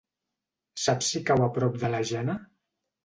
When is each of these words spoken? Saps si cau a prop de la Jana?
Saps 0.85 1.11
si 1.13 1.21
cau 1.27 1.45
a 1.49 1.49
prop 1.59 1.77
de 1.85 1.93
la 1.97 2.01
Jana? 2.13 2.37